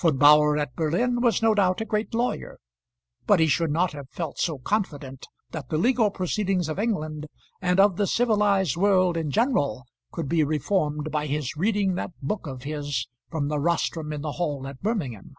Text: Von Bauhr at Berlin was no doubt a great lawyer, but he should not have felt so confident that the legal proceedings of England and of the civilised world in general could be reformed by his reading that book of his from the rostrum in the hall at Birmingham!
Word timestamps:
Von 0.00 0.18
Bauhr 0.18 0.58
at 0.58 0.74
Berlin 0.74 1.20
was 1.20 1.40
no 1.42 1.54
doubt 1.54 1.80
a 1.80 1.84
great 1.84 2.12
lawyer, 2.12 2.58
but 3.24 3.38
he 3.38 3.46
should 3.46 3.70
not 3.70 3.92
have 3.92 4.10
felt 4.10 4.36
so 4.36 4.58
confident 4.58 5.26
that 5.52 5.68
the 5.68 5.78
legal 5.78 6.10
proceedings 6.10 6.68
of 6.68 6.76
England 6.80 7.28
and 7.62 7.78
of 7.78 7.96
the 7.96 8.08
civilised 8.08 8.76
world 8.76 9.16
in 9.16 9.30
general 9.30 9.86
could 10.10 10.28
be 10.28 10.42
reformed 10.42 11.12
by 11.12 11.26
his 11.26 11.54
reading 11.54 11.94
that 11.94 12.10
book 12.20 12.48
of 12.48 12.64
his 12.64 13.06
from 13.30 13.46
the 13.46 13.60
rostrum 13.60 14.12
in 14.12 14.22
the 14.22 14.32
hall 14.32 14.66
at 14.66 14.82
Birmingham! 14.82 15.34